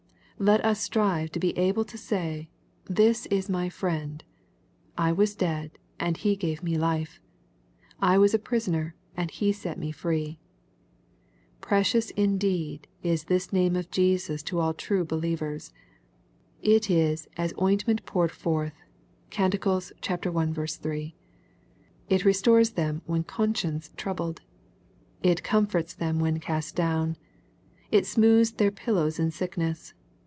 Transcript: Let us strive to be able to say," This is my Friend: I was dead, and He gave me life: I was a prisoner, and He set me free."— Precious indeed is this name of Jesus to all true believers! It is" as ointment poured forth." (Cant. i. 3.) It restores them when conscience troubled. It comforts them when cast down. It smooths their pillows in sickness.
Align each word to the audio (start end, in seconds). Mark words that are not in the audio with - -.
Let 0.39 0.65
us 0.65 0.79
strive 0.81 1.31
to 1.33 1.39
be 1.39 1.55
able 1.55 1.85
to 1.85 1.99
say," 1.99 2.49
This 2.85 3.27
is 3.27 3.47
my 3.47 3.69
Friend: 3.69 4.23
I 4.97 5.11
was 5.11 5.35
dead, 5.35 5.77
and 5.99 6.17
He 6.17 6.35
gave 6.35 6.63
me 6.63 6.79
life: 6.79 7.21
I 7.99 8.17
was 8.17 8.33
a 8.33 8.39
prisoner, 8.39 8.95
and 9.15 9.29
He 9.29 9.51
set 9.51 9.77
me 9.77 9.91
free."— 9.91 10.39
Precious 11.61 12.09
indeed 12.09 12.87
is 13.03 13.25
this 13.25 13.53
name 13.53 13.75
of 13.75 13.91
Jesus 13.91 14.41
to 14.49 14.59
all 14.59 14.73
true 14.73 15.05
believers! 15.05 15.73
It 16.63 16.89
is" 16.89 17.27
as 17.37 17.53
ointment 17.61 18.03
poured 18.07 18.31
forth." 18.31 18.73
(Cant. 19.29 19.53
i. 19.53 19.79
3.) 20.65 21.15
It 22.09 22.25
restores 22.25 22.69
them 22.71 23.03
when 23.05 23.23
conscience 23.25 23.91
troubled. 23.95 24.41
It 25.21 25.43
comforts 25.43 25.93
them 25.93 26.19
when 26.19 26.39
cast 26.39 26.75
down. 26.75 27.15
It 27.91 28.07
smooths 28.07 28.53
their 28.53 28.71
pillows 28.71 29.19
in 29.19 29.29
sickness. 29.29 29.93